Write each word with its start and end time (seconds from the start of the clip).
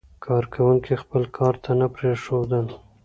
کارکوونکي 0.25 0.93
خپل 1.03 1.23
کار 1.37 1.55
ته 1.63 1.71
نه 1.79 1.87
پرېښودل. 1.95 2.67